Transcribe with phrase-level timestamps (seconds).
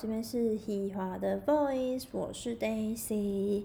[0.00, 3.64] 这边是喜华的 Voice，我是 Daisy。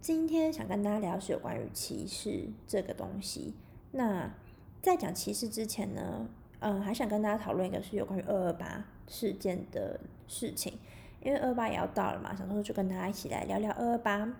[0.00, 3.52] 今天想跟大家聊是有关于歧视这个东西。
[3.90, 4.30] 那
[4.80, 6.26] 在讲歧视之前呢，
[6.60, 10.72] 嗯，还想跟大家讨论一个是有关于二二八事件的事情，
[11.22, 14.34] 因为二二八也要到了嘛，想说就跟大家一起来聊聊二二八。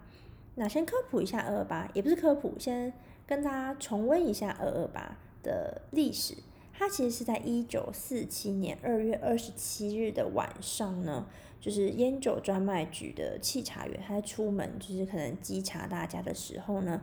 [0.55, 2.91] 那先科普一下二二八，也不是科普，先
[3.27, 6.35] 跟大家重温一下二二八的历史。
[6.79, 11.27] 他其实是在一九四七年二月二十七日的晚上呢，
[11.61, 17.03] 就是烟酒专卖局的稽查员，他在出门就是可能稽查大家的时候呢，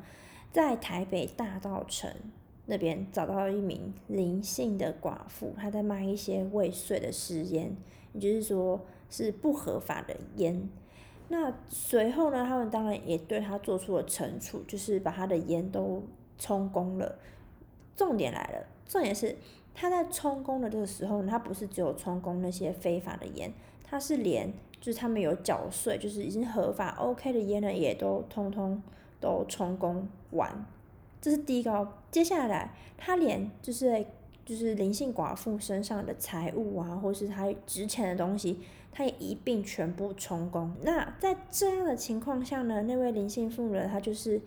[0.54, 2.10] 在台北大道城
[2.68, 7.76] 那边找到了一名林姓的寡妇，她在卖一些未遂的私烟，
[8.14, 8.80] 也就是说
[9.10, 10.70] 是不合法的烟。
[11.28, 16.02] 那随后呢，他们当然也对他做出了惩处，就是把他的烟都
[16.40, 17.20] 充公了。
[17.98, 19.36] 重点来了，重点是。
[19.76, 23.52] 他在充公的这个时候呢，他不是只有充公那些非法的烟，
[23.84, 28.82] 他是连就是他们有缴税，就是已经合法 OK 的烟呢，也都通通
[29.20, 30.66] 都充公完。
[31.22, 34.06] 这是第一个，接下来他连就是
[34.46, 38.62] 就是灵性寡妇身上的财物啊，或是他值钱的东西，
[38.94, 40.74] 他也一并全部充公。
[40.84, 44.42] 那在这样的情况下呢，那位灵性妇人她就是。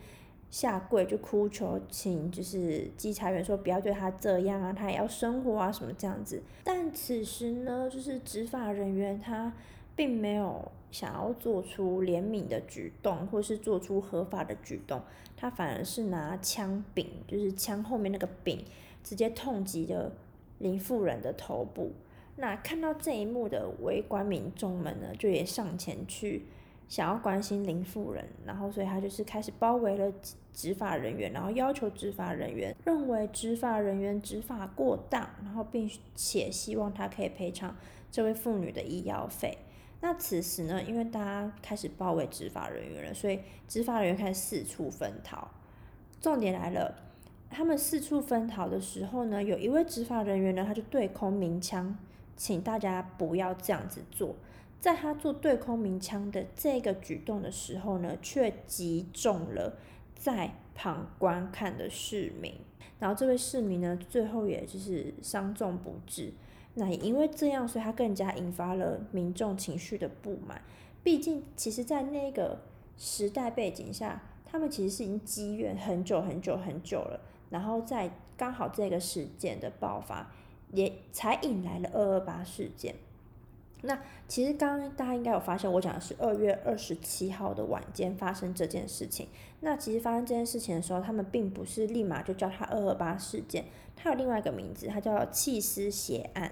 [0.51, 6.43] 下跪就哭求，请就是稽查员说不要对他这样啊，他也要生活啊什么这样子。
[6.65, 9.53] 但此时呢，就是执法人员他
[9.95, 15.03] 并没有想要做出怜悯的举动，或是做出合法的举动，
[15.37, 18.65] 他反而是拿枪柄，就是枪后面那个柄，
[19.05, 20.13] 直接痛击了
[20.59, 21.93] 林妇人的头部。
[22.37, 26.45] 那看到这一幕的围观民众们呢，就也上前去。
[26.89, 30.11] 想要关心林妇人，然后所以他就是开始包围了
[30.55, 37.77] 执法人员，然后要求执法人员认为执法人员执法过当，然后并且希望他可以赔偿
[38.11, 39.59] 这位妇女的医药费。
[40.01, 45.47] 那此时呢，因为大家开始包围执法人员了，所以执法人员开始四处分逃。
[46.21, 46.95] 重点来了，
[47.51, 51.99] 他们四处分逃的时候呢，有一位执法人员呢，他就对空鸣枪，
[52.37, 54.35] 请大家不要这样子做。
[54.81, 59.77] 在他做对空鸣枪的这个举动的时候呢，却击中了
[60.15, 62.55] 在旁观看的市民，
[62.99, 66.33] 然后这位市民呢，最后也就是伤重不治。
[66.75, 70.63] 那也因为这样，所以他更加引发了民众情绪的不满。
[71.03, 72.61] 毕竟，其实，在那个
[72.97, 77.21] 时代背景下，他们其实是已经积怨很久很久很久了。
[77.51, 80.31] 然后在刚好这个事件的爆发，
[80.73, 82.95] 也才引来了二二八事件。
[83.83, 83.97] 那
[84.27, 89.29] 其实刚刚大家应该有发现，我讲的是二月二十七号的晚间发生这件事情。
[89.61, 96.51] 那其实发生这件事情的时候，他们并不是立马就叫它二二八事件，它有另外一个名字，它叫弃尸血案。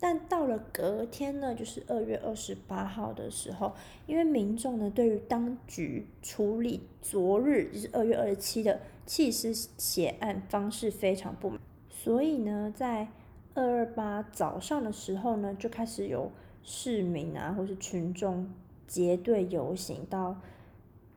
[0.00, 3.72] 但到了隔天呢，就是二月二十八号的时候，
[4.06, 13.06] 因为民众呢对于当局处理昨日就是二月二十七的弃尸血案方式非常不满，所以呢，在
[13.54, 16.32] 二二八早上的时候呢，就开始有。
[16.62, 18.48] 市民啊，或是群众
[18.86, 20.36] 结队游行到，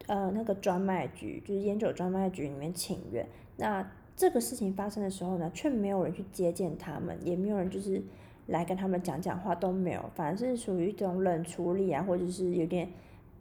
[0.08, 3.28] 呃，那个专卖局，就是烟酒专卖局里面请愿。
[3.58, 8.02] 那这个事情发生的时候呢，却没有人去接见他们，也没有人就是
[8.48, 12.90] 来跟他们讲讲话，都没有，反而是属于一种冷处理啊，或者是有点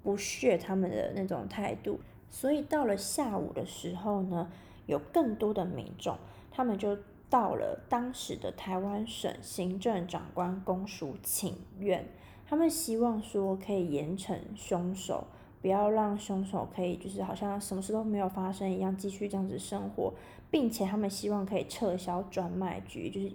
[0.02, 2.00] 不屑他们的那种态度。
[2.30, 4.50] 所以到了下午的时候呢，
[4.86, 6.16] 有更多的民众，
[6.50, 6.98] 他们就。
[7.30, 12.04] 到了当时的台湾省行政长官公署请愿，
[12.44, 15.28] 他们希望说可以严惩凶手，
[15.62, 20.12] 不要让凶手可以就是好像什么事都没有发生一样继续这样子生活，
[20.50, 23.30] 并且他们希望可以撤销专卖局，就是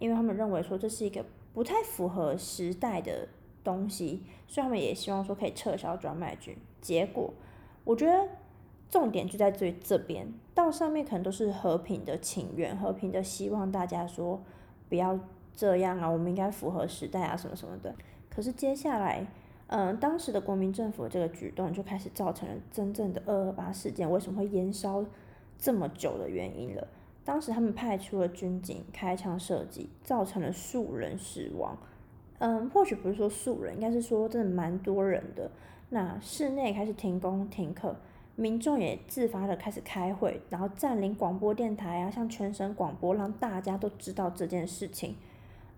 [0.00, 1.24] 因为他们认为说这是一个
[1.54, 3.28] 不太符合时代的
[3.62, 6.58] 东西，所以他们也希望说可以撤销专卖局。
[6.80, 7.32] 结果
[7.84, 8.28] 我觉得。
[8.88, 14.40] 重点就在最这边，到上面可能都是和平的请愿，和平的希望大家说
[14.88, 15.18] 不要
[15.54, 17.94] 这样啊，我们应该符合时代啊，什么什么的。
[18.30, 19.26] 可是接下来，
[19.66, 25.04] 嗯，当时的国民政府这个举动就开始造成了真正的二二八事件为什么会延烧
[25.58, 26.86] 这么久的原因了。
[27.24, 31.76] 当时他们派出了军警开枪射击，造成了数人死亡。
[32.38, 35.50] 嗯，或许不是说数人，应该是说真的蛮多人的。
[35.88, 37.96] 那室内开始停工停课。
[38.36, 45.16] 民众也自发的开始开会，然后占领广播电台啊，向全省广播，让大家都知道这件事情。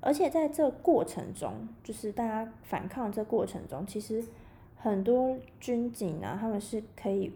[0.00, 4.24] 而且在这过程中，就是大家反抗这过程中，其实
[4.76, 7.32] 很多军警啊，他们是可以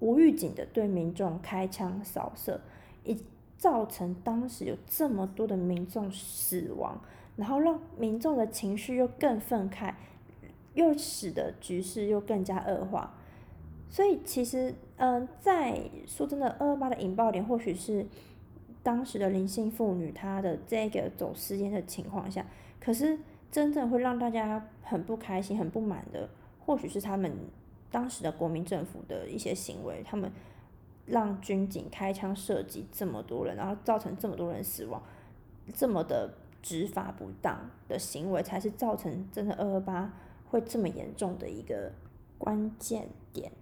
[0.00, 2.60] 无预警的对民众开枪扫射，
[3.04, 3.22] 以
[3.56, 7.00] 造成当时有这么多的民众死亡，
[7.36, 9.94] 然后让民众的情绪又更愤慨，
[10.74, 13.14] 又使得局势又更加恶化。
[13.94, 18.04] 所以其实，嗯，在说真的，二二八的引爆点或许是
[18.82, 22.44] 当时的林姓妇女她的这个走私烟的情况下，
[22.80, 23.16] 可是
[23.52, 26.28] 真正会让大家很不开心、很不满的，
[26.66, 27.32] 或许是他们
[27.92, 30.28] 当时的国民政府的一些行为，他们
[31.06, 35.00] 让军警开枪射击这么多人，然后造成这么多人死亡，
[35.72, 40.12] 这么的执法不当的行为，才是造成真的二二八
[40.50, 41.92] 会这么严重的一个
[42.36, 43.52] 关键点。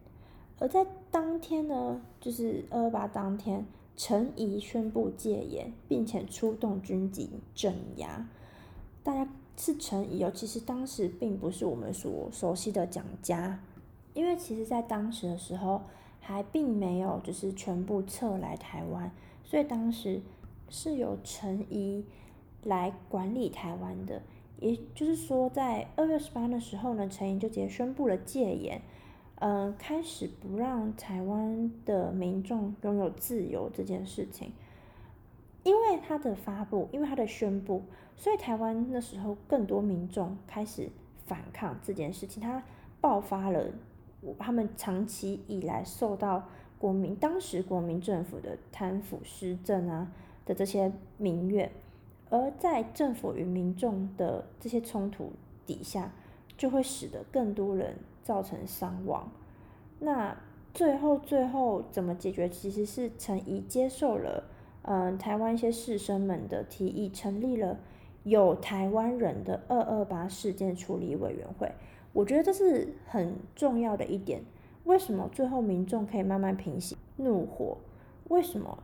[0.62, 3.66] 而在当天呢，就是二八当天，
[3.96, 8.28] 陈仪宣布戒严，并且出动军警镇压。
[9.02, 13.58] 大家是陈仪哦，其实当时并不是我们所熟悉的蒋家，
[14.14, 15.82] 因为其实在当时的时候
[16.20, 19.10] 还并没有就是全部撤来台湾，
[19.42, 20.20] 所以当时
[20.70, 22.04] 是由陈仪
[22.62, 24.22] 来管理台湾的。
[24.60, 28.80] 也就是说，在二月十八的时候呢，陈仪就直接宣布了戒严。
[29.44, 34.52] 嗯，开始不让台湾的民众拥有自由这件事情，
[35.64, 37.82] 因为他的发布，因为他的宣布，
[38.16, 40.88] 所以台湾那时候更多民众开始
[41.26, 42.62] 反抗这件事情，他
[43.00, 43.64] 爆发了
[44.38, 46.48] 他们长期以来受到
[46.78, 50.12] 国民当时国民政府的贪腐施政啊
[50.46, 51.68] 的这些民怨，
[52.30, 55.32] 而在政府与民众的这些冲突
[55.66, 56.12] 底下，
[56.56, 57.96] 就会使得更多人。
[58.22, 59.30] 造成伤亡，
[59.98, 60.36] 那
[60.72, 62.48] 最后最后怎么解决？
[62.48, 64.44] 其实是陈仪接受了，
[64.82, 67.78] 嗯，台湾一些士绅们的提议，成立了
[68.22, 71.70] 有台湾人的二二八事件处理委员会。
[72.12, 74.42] 我觉得这是很重要的一点。
[74.84, 77.78] 为什么最后民众可以慢慢平息怒火？
[78.28, 78.78] 为什么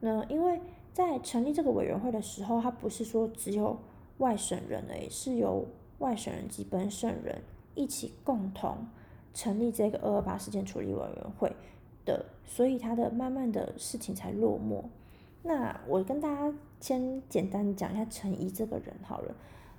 [0.00, 0.24] 呢？
[0.28, 0.60] 因为
[0.92, 3.76] 在成立这个委员会的时候，他不是说只有
[4.18, 5.66] 外省人而已，是由
[5.98, 7.42] 外省人及本省人。
[7.74, 8.86] 一起共同
[9.32, 11.54] 成立这个二二八事件处理委员会
[12.04, 14.84] 的，所以他的慢慢的事情才落幕。
[15.42, 19.34] 那我跟大家先简单讲一下陈怡这个人好了。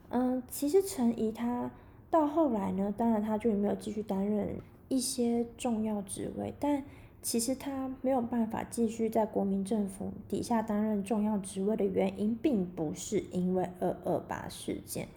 [0.09, 1.71] 嗯，其实陈怡他
[2.11, 4.55] 到后来呢，当然他就没有继续担任
[4.87, 6.83] 一些重要职位，但
[7.21, 15.07] 其实他没有办法继续在国民政府底下担任重要职位的原因，并不是因为二二八事件。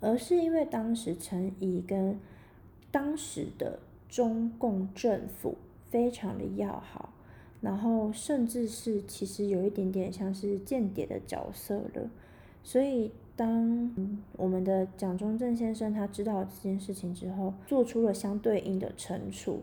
[0.00, 2.18] 而是因为当时陈仪跟
[2.90, 5.56] 当时的中共政府
[5.90, 7.12] 非常的要好，
[7.60, 12.10] 然后甚至是其实有一点点像是间谍的角色了，
[12.62, 13.92] 所以当
[14.36, 19.62] 我们的蒋中正先生他知道这件事情之后，做出了相对应的惩处，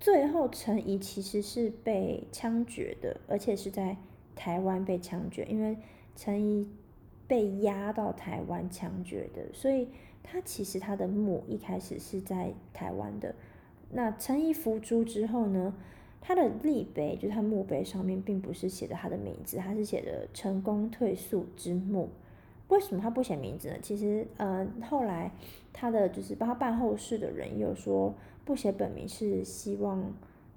[0.00, 3.96] 最后陈仪其实是被枪决的，而且是在
[4.34, 5.76] 台湾被枪决，因为
[6.16, 6.66] 陈仪。
[7.28, 9.88] 被押到台湾枪决的，所以
[10.22, 13.34] 他其实他的墓一开始是在台湾的。
[13.90, 15.74] 那陈毅伏诛之后呢，
[16.20, 22.08] 他的立碑就是他墓碑上面并不是写的他的名字，他是写的成功退宿之墓。
[22.68, 23.76] 为什么他不写名字呢？
[23.80, 25.30] 其实，呃，后来
[25.72, 28.14] 他的就是帮他办后事的人有说
[28.44, 30.12] 不写本名是希望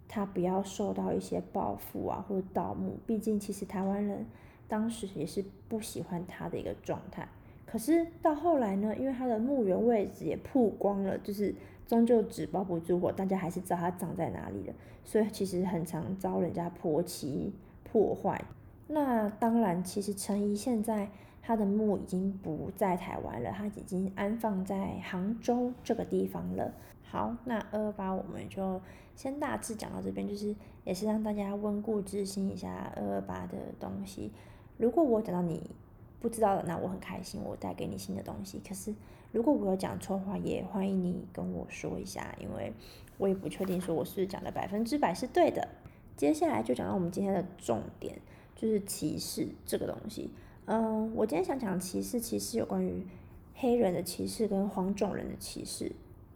[0.07, 4.25] 他不要受到一些报复啊或者盗墓，毕竟其实台湾人。
[4.69, 7.27] 当时也是不喜欢他的一个状态，
[7.65, 11.53] 可是到后来呢，因为他的墓园位置也曝光了，就是
[11.87, 14.73] 终究纸包不住火，大家还是知道他葬在哪里了，
[15.03, 17.51] 所以其实很常遭人家泼漆
[17.83, 18.39] 破坏。
[18.87, 21.09] 那当然，其实陈仪现在
[21.41, 26.71] 他的墓已经不在台湾了，他已经安放在杭州这个地方了。
[27.03, 28.79] 好，那二二八我们就
[29.15, 34.31] 先大致讲到这边，就是也是让大家温故知新一下二二八的东西。
[34.79, 35.61] 如果我讲到你
[36.21, 38.61] 不知道的，那我很开心，我带给你新的东西。
[38.65, 38.95] 可是
[39.33, 42.71] 如果我有讲错的话，也欢迎你跟我说一下，因为
[43.17, 45.67] 我也不确定说我是讲的百分之百是对的。
[46.15, 48.17] 接下来就讲到我们今天的重点，
[48.55, 50.31] 就是歧视这个东西。
[50.65, 53.05] 嗯，我今天想讲歧视，其实有关于
[53.55, 55.91] 黑人的歧视跟黄种人的歧视。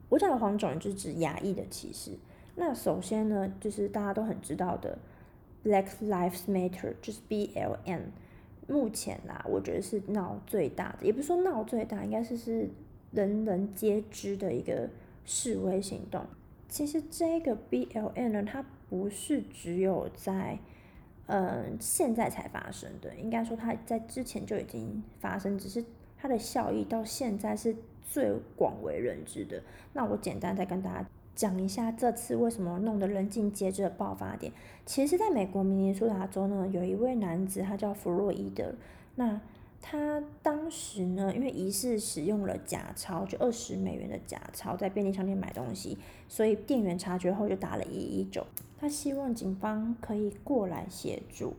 [0.09, 2.11] 我讲的黄种人就是指亚裔的歧视。
[2.55, 4.97] 那首先呢，就是大家都很知道的
[5.63, 8.01] ，Black Lives Matter，就是 BLM。
[8.67, 12.69] 目前啦，我觉得是闹最大的，也不是说闹最大，应该是是
[13.11, 14.89] 人人皆知的一个
[15.25, 16.25] 示威行动。
[16.69, 20.57] 其实这个 B L N 呢，它不是只有在
[21.27, 25.83] 嗯现在才发生的，应该说它在之前就已经发生，只是
[26.17, 29.61] 它的效益到现在是最广为人知的。
[29.93, 31.05] 那我简单再跟大家。
[31.35, 34.51] 讲一下这次为什么弄得人尽皆知的爆发点。
[34.85, 38.73] 其实，在美国明尼苏达州呢，有一位男子，他叫弗洛伊德。
[39.15, 39.41] 那
[39.81, 45.97] 他当时呢，因为疑似使用了假钞，就二十美元的假钞，在便利商店买东西，
[46.29, 48.45] 所以店员察觉后就打了一一九，
[48.79, 51.53] 他希望警方可以过来协助。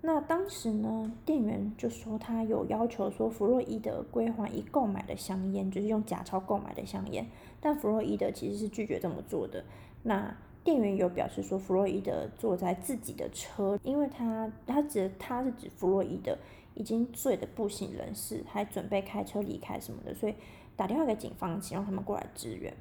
[0.00, 7.26] 那当时呢，店员就说他有要求说弗洛伊德归还已购买的香烟，就是用假钞购买的香烟，
[7.64, 9.64] 但弗洛伊德其实是拒绝这么做的。
[10.02, 16.36] 那店员有表示说，弗洛伊德坐在自己的车，因为他他指他是指弗洛伊德
[16.74, 20.34] 已经醉得不省人事，还准备开车离开什么的，所以
[20.76, 22.74] 打电话给警方，希望他们过来支援。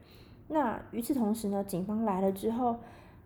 [0.50, 2.80] 那与此同时呢，警方来了之后，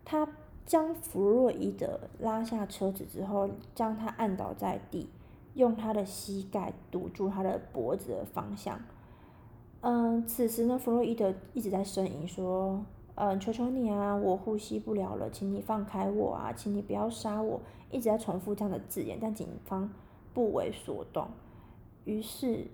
[0.04, 0.28] 他。
[0.68, 5.08] 将弗洛伊德拉下车子之后，将他按倒在地，
[5.54, 8.78] 用他的膝盖堵住他的脖子的方向。
[9.80, 19.90] 嗯，此时呢，弗洛伊德一直在呻吟说：“嗯，求求你啊，我呼吸不了了，请你放开我啊，请你不要杀我。”一直在重复这样的字眼，但警方
[20.34, 21.28] 不为所动。
[22.04, 22.66] 于是，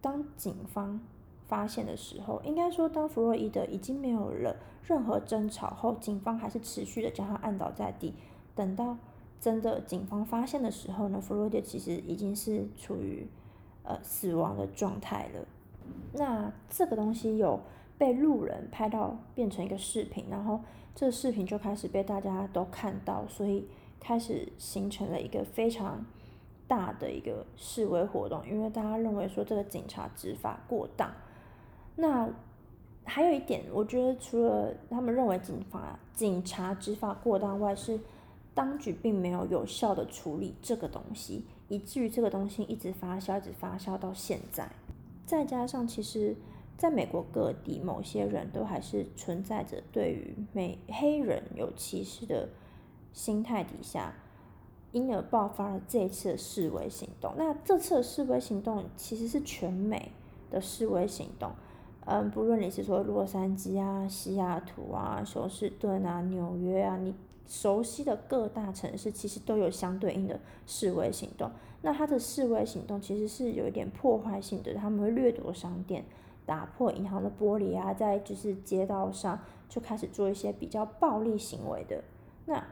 [0.00, 1.00] 当警方
[1.46, 4.56] 发现的时候，应该说，当弗洛伊德已经没有了。
[4.84, 8.14] 任何争吵后，警方还是持续的将他按倒在地。
[8.54, 8.96] 等到
[9.40, 13.26] 真的警方发现的时候呢，弗洛伊德其实已经是处于
[13.84, 15.46] 呃死亡的状态了。
[16.12, 17.60] 那这个东西有
[17.96, 20.60] 被路人拍到，变成一个视频，然后
[20.94, 23.68] 这个视频就开始被大家都看到，所以
[24.00, 26.04] 开始形成了一个非常
[26.66, 31.10] 大的一个示威活动，因为大家认为说这个警察执法过当。
[31.96, 32.28] 那
[33.04, 37.98] 还有一点，我觉得除了他们认为警方、警察执法过当外，是
[38.54, 44.68] 当局并没有有效的处理这个东西，以至于这个东西一直发酵，一直发酵到现在。
[45.28, 46.34] 再加上，其实
[46.78, 52.48] 在美国各地，某些人都还是存在着对于美黑人有歧视的
[53.12, 54.14] 心态底下，
[54.90, 57.34] 因而爆发了这一次的示威行动。
[57.36, 60.12] 那这次的示威行动其实是全美
[60.50, 61.50] 的示威行动。
[62.06, 67.14] 嗯，不论你是说洛杉矶啊、西雅图啊、休斯顿啊、纽约啊，你
[67.46, 71.50] 熟悉的各大城市，其实都有相对应的示威行动。
[71.82, 76.04] 那他的示威行动其实是有一点破坏性的，他们会掠夺商店、
[76.44, 82.02] 打破银行的玻璃啊，在就是街道上就开始做一些比较暴力行为的。
[82.46, 82.64] 那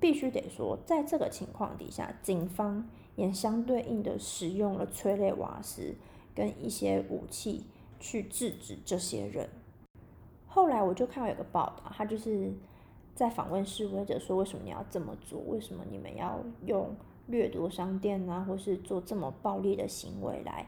[0.00, 5.94] 必须得说，在这个情况底下，警方也相对应的使用了催泪瓦斯
[6.34, 7.64] 跟一些武器。
[8.00, 9.48] 去制止这些人。
[10.46, 12.52] 后来我就看到有个报道，他就是
[13.14, 15.40] 在访问示威者说：“为什么你要这么做？
[15.46, 16.94] 为什么你们要用
[17.26, 20.66] 掠夺商店啊，或是做这么暴力的行为来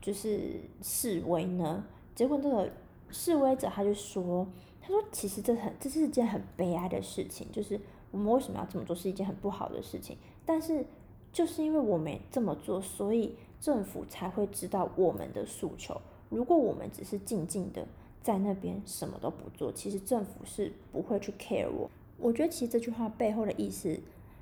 [0.00, 1.84] 就是示威呢？”
[2.14, 2.70] 结果这个
[3.10, 4.46] 示威者他就说
[4.80, 10.16] ：“他说其实这很这是一件很悲哀的事情，就是我们为什么要这么做是一件很不好的事情。
[10.44, 10.84] 但是
[11.32, 17.86] 就是因为我们这么做，所以政府才会知道我们的诉求。”如果我们只是静静的
[18.20, 21.88] 在那边什么都不做，其实政府是不会去 care 我。
[22.18, 24.00] 我觉得其实这句话背后的意思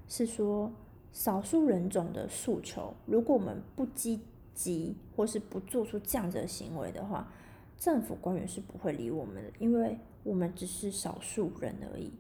[0.08, 0.70] 是说，
[1.12, 4.20] 少数人种的诉求，如果我们不积
[4.54, 7.30] 极或是不做出这样的行为的话，
[7.78, 12.12] 政府官员是不会理我们的，因为我们只是少数人而已。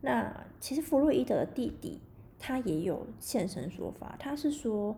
[0.00, 2.00] 那其实弗洛伊德的弟弟
[2.38, 4.96] 他也有现身说法，他是说，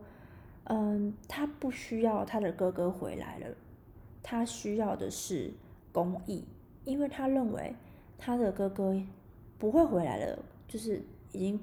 [0.65, 3.47] 嗯，他不需要他的哥哥回来了。
[4.23, 5.55] 他需要的是
[5.93, 6.45] 公益，
[6.85, 7.75] 因为他认为
[8.19, 8.95] 他的哥哥
[9.59, 11.59] 不会回来了，就是已经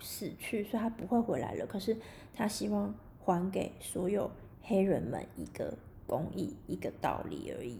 [0.00, 1.66] 死去，所以他不会回来了。
[1.66, 1.96] 可是
[2.34, 4.30] 他希望还给所有
[4.62, 7.78] 黑人们一个公义、一个道理而已。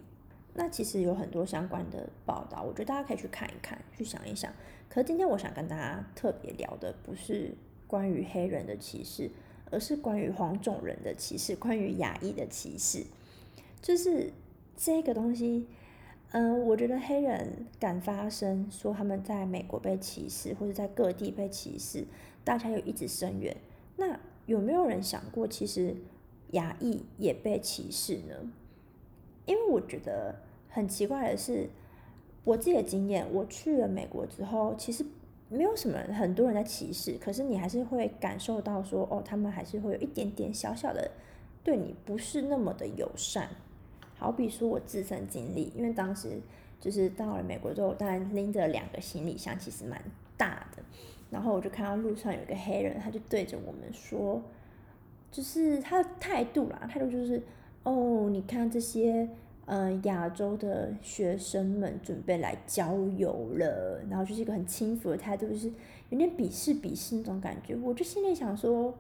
[0.55, 4.53] 那其实有很多相关的报道，我觉得大家可以去看一看，去想一想。
[4.89, 7.53] 可是今天我想跟大家特别聊的，不是
[7.89, 9.29] 关于黑人的歧视，
[9.73, 13.05] 而是关于黄种人的歧视，关于亚裔的歧视。
[13.83, 14.33] 就是
[14.77, 15.67] 这个东西，
[16.35, 22.05] 嗯，我觉得黑人敢发声说他们在美国被歧视，或者在各地被歧视，
[22.43, 23.57] 大家又一直声援。
[23.97, 25.95] 那有没有人想过，其实
[26.51, 28.51] 亚裔也被歧视呢？
[29.47, 30.35] 因为我觉得
[30.69, 31.71] 很奇怪的是，
[32.43, 35.07] 我自己的经验，我去了美国之后，其实
[35.49, 41.13] 没有什么很多人在歧视，可是你还是会感受到说，哦，他们还是会有一点点小小的
[41.63, 43.51] 对你不是那么的友善。
[44.17, 46.41] 好比说，我自身经历，因为当时
[46.81, 50.01] 就是到了美国之后，当然拎着两个行李箱，其实蛮
[50.37, 50.83] 大的。
[51.31, 54.41] 然后我就看到路上有一个黑人，他就对着我们说，
[55.33, 57.43] 就是他的态度啦，态度就是，
[57.83, 59.29] 哦，你看这些
[59.67, 65.73] 呃亚洲的学生们准备来郊游了，然后就是一个很轻浮的态度，就是
[66.11, 67.75] 有点鄙视鄙视那种感觉。
[67.75, 68.95] 我就心里想说，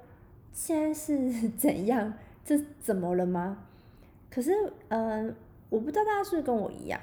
[0.52, 2.14] 现在是 怎样？
[2.44, 3.66] 这怎么了吗？
[4.34, 4.50] 可是，
[4.88, 5.32] 嗯，
[5.70, 7.00] 我不知道大家是不是跟我一样，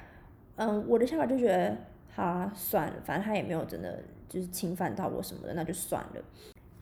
[0.56, 1.74] 嗯，我的想法就觉得，
[2.14, 6.22] 好啊，算了，反正他也没有真的就是侵犯到我什么的，那就算了。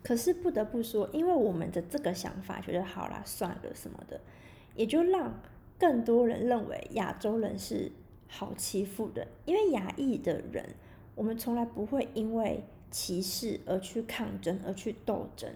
[0.03, 4.21] 可是不得不说，因为我们的这个想法，觉得好啦，算了什么的，
[4.75, 5.41] 也就让
[5.79, 7.93] 更多人认为亚洲人是
[8.27, 9.25] 好欺负的。
[9.45, 10.75] 因为亚裔的人，
[11.15, 15.49] 我们从来不会因为歧视而去抗争，而去斗争。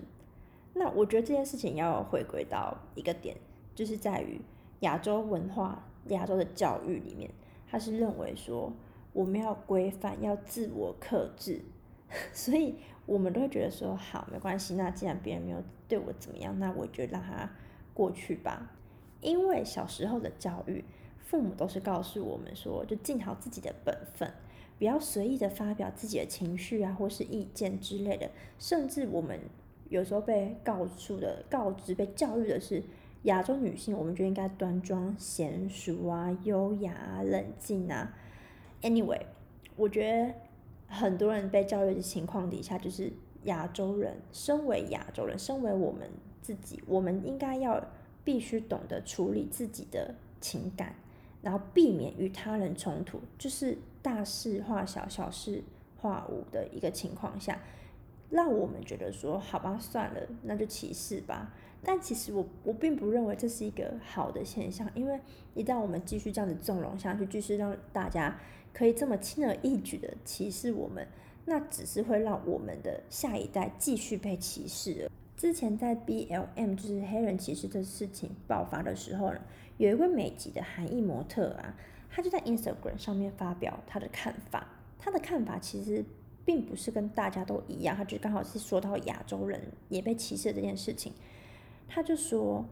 [0.75, 3.37] 那我觉得这件事情要回归到一个点，
[3.75, 4.41] 就是在于
[4.85, 7.31] 亚洲文化、亚洲的教育里面，
[7.69, 8.73] 他是认为说
[9.13, 11.61] 我们要规范，要自我克制，
[12.33, 12.77] 所以。
[13.07, 17.51] 我们都会觉得说好没关系，那既然别人没有对我怎么样，那我就让他
[17.93, 18.73] 过去吧。
[19.21, 20.83] 因为小时候的教育，
[21.19, 24.33] 父母都是告诉我们说，就尽好自己的本分，
[24.79, 28.31] 不要随意的发表自己的情绪啊，或是意见之类的。
[28.59, 29.39] 甚至我们
[29.91, 32.83] 有时候被告诉的、告知、被教育的是，
[33.25, 38.15] 亚洲女性，我们就应该端庄娴熟啊、优雅、冷静啊。
[38.81, 39.21] Anyway，
[39.77, 40.35] 我觉得。
[40.87, 43.11] 很多人被教育的情况底下，就是
[43.45, 46.09] 亚洲人，身为亚洲人，身为我们
[46.41, 47.83] 自己，我们应该要
[48.23, 50.95] 必须懂得处理自己的情感，
[51.43, 55.65] 然后避免与他人冲突，就是大事化小，小事
[55.97, 57.59] 化无的一个情况下，
[58.31, 61.53] 让我们觉得说，好吧，算了，那就歧视吧。
[61.85, 65.21] 但其实我我并不认为这是一个好的现象，因为
[65.55, 68.37] 一旦我们继续这样子纵容下去，继续让大家。
[68.77, 71.07] 可以这么轻而易举的歧视我们，
[71.45, 75.09] 那只是会让我们的下一代继续被歧视。
[75.37, 79.39] 之前在 B L M 就是黑人歧视的事情爆发的时候呢，
[79.79, 81.73] 有一位美籍的韩裔模特啊，
[82.11, 84.67] 他就在 Instagram 上面发表他的看法。
[84.99, 86.05] 他的看法其实
[86.45, 91.13] 并不是跟大家都一样，他就刚好是说到亚洲人也被歧视这件事情。
[91.95, 92.67] 他就说，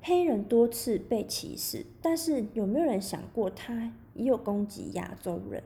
[0.00, 3.92] 黑人多次被歧视，但是有没有人想过他？
[4.14, 5.60] 也有攻击亚洲人，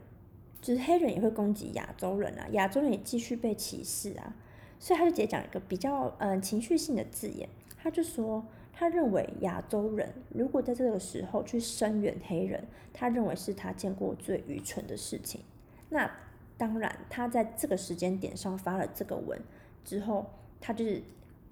[0.63, 4.35] 就是黑人也会攻击亚洲人啊，亚洲人也继续被歧视啊，
[4.79, 7.47] 所以他就直接讲一个比较嗯情绪性的字眼，
[7.77, 15.43] 他就说他认为亚洲人如果在这个时候去声援黑人，他认为是他见过最愚蠢的事情。
[15.91, 16.11] 那
[16.57, 19.39] 当然，他在这个时间点上发了这个文
[19.85, 20.25] 之后，
[20.59, 21.03] 他就是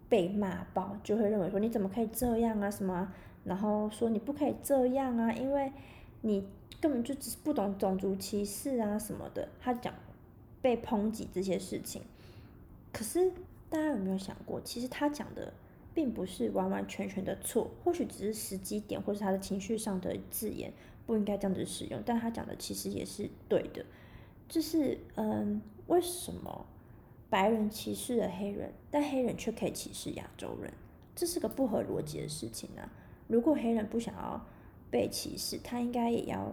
[0.09, 3.12] 被骂爆，就会认为说你怎么可以这样啊什么，
[3.45, 5.73] 然后说你不可以这样啊，因为
[6.21, 6.47] 你。
[6.79, 9.95] 根本就只是不懂种族歧视啊什么的，他讲
[10.61, 12.03] 被抨击这些事情，
[12.92, 13.33] 可是
[13.71, 15.55] 大家有没有想过，其实他讲的
[15.95, 20.71] 并不是完完全全的错，或许只是时机点或是他的情绪上的字眼
[21.07, 23.85] 不应该这样子使用，但他讲的其实也是对的，
[24.47, 26.66] 就是嗯，为什么
[27.37, 30.72] 白人歧视了黑人，但黑人却可以歧视亚洲人？
[31.14, 32.90] 这是个不合逻辑的事情啊！
[33.29, 34.42] 如果黑人不想要
[34.90, 36.51] 被歧视，他应该也要。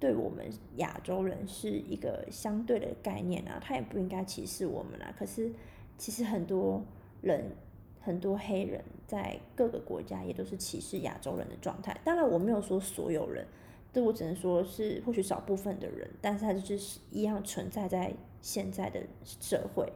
[0.00, 5.14] 对我们亚洲人是一个相对的概念啊，他也不应该歧视我们啊。
[5.18, 5.52] 可是
[5.98, 6.82] 其实很多
[7.20, 7.52] 人，
[8.00, 12.00] 很多黑人在各个国家也都是歧视亚洲人的状态。
[12.02, 13.46] 当然我没有说所有人，
[13.92, 18.10] 这我只能说是或许少部分的人，但是它就是一样存在在
[18.42, 19.90] 现在的社会。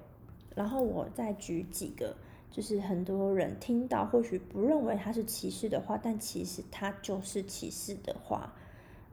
[0.55, 2.17] 然后我再举几个，
[2.51, 8.55] 就是很多人听到或许不认为他是歧视的话，但其实他就是歧视的话。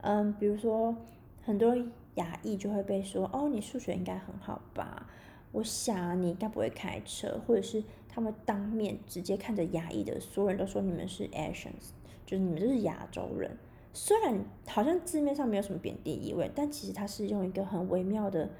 [0.00, 0.96] 嗯，比如说
[1.42, 1.76] 很多
[2.14, 5.06] 亚裔就会被说，哦，你数学应该很好吧？
[5.52, 11.92] 我想你应该不会开车，或者是他们当面直接看着亚裔的所有人都说你们是 Asians，
[12.26, 13.56] 就是你们就是亚洲人。
[13.92, 18.50] 虽然好像字面上没有什么贬低意味，但其实他是用一个很微妙的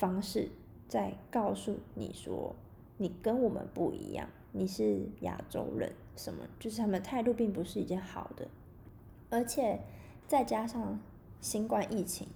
[0.00, 0.48] 方式
[0.88, 2.56] 在告诉你说，
[2.96, 8.48] 你跟我们不一样，你是亚洲人，什么就是他们态度并不是一件好的，
[9.28, 9.78] 而且。
[10.30, 11.00] 再加上
[11.40, 12.28] 新冠疫情，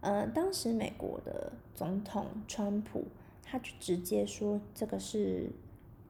[0.00, 3.02] 呃，当时美国的总统川普
[3.42, 5.50] 他就直接说这个是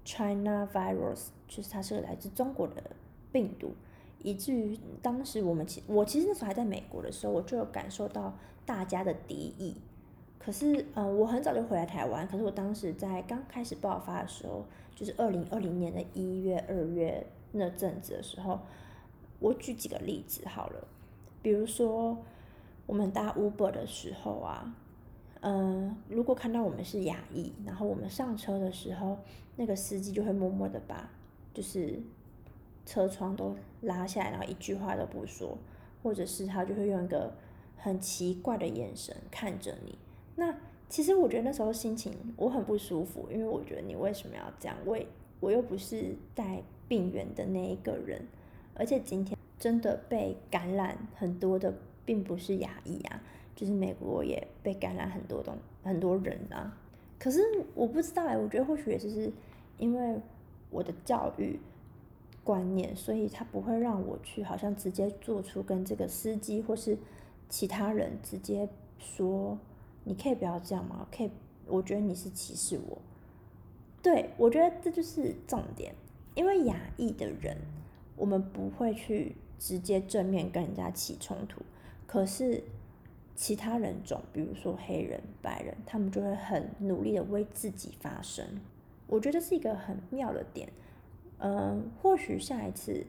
[0.05, 2.83] China virus，就是它是来自中国的
[3.33, 3.73] 病毒，
[4.19, 8.37] 以至于当时我们其我其实那时候还在美国的时候，我就有感受到
[8.67, 9.79] 大家的敌意。
[10.44, 18.59] 可是，呃，我很早就回来台湾，可是我当时在刚开始爆发的时候，就是二零二零年的一月、二月那阵子的时候，
[19.38, 20.88] 我举几个例子好了。
[21.42, 22.18] 比如说，
[22.87, 24.74] 我们搭 Uber 的时候啊，
[25.42, 29.18] 嗯，如果看到我们是亚裔，然后我们上车的时候，
[29.55, 31.09] 那个司机就会默默的把
[31.55, 32.00] 就是
[32.85, 35.57] 车窗都拉下来，然后一句话都不说，
[36.02, 37.33] 或者是他就会用一个
[37.76, 39.96] 很奇怪的眼神看着你。
[40.37, 40.55] 那
[40.88, 44.77] 其实我觉得那时候心情我很不舒服，因为我觉得你为什么要这样？
[44.87, 45.07] 为
[45.40, 48.27] 我又不是带病源的那一个人，
[48.75, 53.23] 而且今天真的被感染很多的，并不是亚裔啊，
[53.57, 56.77] 就是美国也被感染很多东很多人啊。
[57.18, 57.40] 可是
[57.75, 59.33] 我不知道哎，我觉得或许也就是
[59.79, 60.21] 因为
[60.71, 61.59] 我的教育
[62.45, 66.99] 观念，所以他不会让我去好像直接做出跟这个司机或是
[67.49, 68.68] 其他人直接
[68.99, 69.59] 说，
[70.05, 71.07] 你可以不要这样吗？
[71.11, 71.31] 可以，
[71.67, 72.99] 我觉得你是歧视我。
[74.03, 75.95] 对，我觉得这就是重点，
[76.35, 77.57] 因为亚裔的人，
[78.17, 81.62] 我们不会去直接正面跟人家起冲突，
[82.07, 82.65] 可是
[83.37, 88.45] 其他人种，比如说黑人、白人，他们就会很努力的为自己发声。
[89.07, 90.69] 我觉得是一个很妙的点。
[91.38, 93.07] 嗯，或许下一次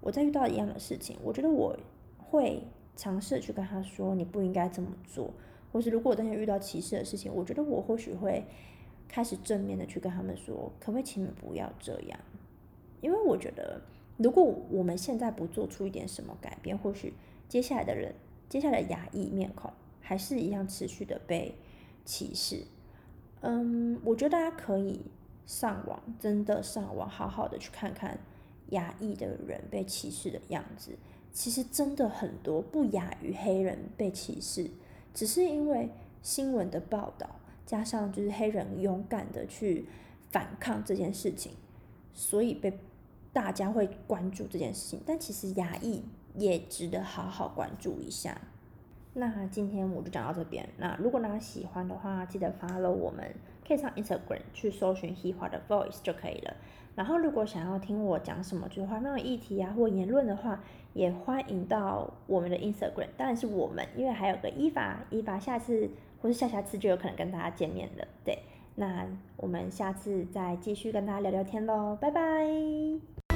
[0.00, 1.76] 我再遇到一样的事情，我觉得我
[2.18, 2.62] 会
[2.96, 5.30] 尝试去跟他说，你不应该这么做，
[5.72, 8.44] 或是如果我当天遇到歧视的事情，我觉得我或许会。
[9.12, 12.20] 开始正面的去跟他们说，可不可以请你们不要这样？
[13.00, 13.82] 因为我觉得，
[14.18, 17.12] 如果我们现在不做出一点什么改变，或许
[17.48, 18.14] 接下来的人，
[18.48, 21.56] 接下来亚裔面孔还是一样持续的被
[22.04, 22.62] 歧视。
[23.40, 25.00] 嗯，我觉得大家可以
[25.44, 28.16] 上网，真的上网，好好的去看看
[28.68, 30.92] 亚裔的人被歧视的样子。
[31.32, 34.70] 其实真的很多不亚于黑人被歧视，
[35.14, 35.90] 只是因为
[36.22, 37.28] 新闻的报道。
[37.66, 39.86] 加上就是黑人勇敢的去
[40.32, 41.52] 反抗这件事情，
[42.12, 42.76] 所以被
[43.32, 45.00] 大家会关注这件事情。
[45.06, 46.02] 但其实牙医
[46.34, 48.40] 也值得好好关注一下。
[49.14, 50.68] 那今天我就讲到这边。
[50.78, 53.34] 那如果大家喜欢的话，记得 follow 我们，
[53.66, 56.54] 可以上 Instagram 去搜寻 He 华的 Voice 就可以了。
[56.94, 60.60] 然后如果想要听我讲什么就是画面的议题啊或言论的话，
[60.94, 63.08] 也欢迎到我们的 Instagram。
[63.16, 65.90] 当然是我们，因为还有个伊法，伊法下次。
[66.22, 68.40] 或是下下次就有可能跟大家见面了，对，
[68.74, 69.06] 那
[69.38, 73.29] 我们下次再继续跟大家聊聊天喽，拜拜。